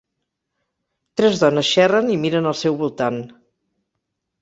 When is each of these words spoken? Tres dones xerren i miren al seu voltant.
Tres 1.21 1.37
dones 1.43 1.71
xerren 1.75 2.11
i 2.17 2.19
miren 2.25 2.53
al 2.55 2.59
seu 2.65 2.83
voltant. 2.83 3.25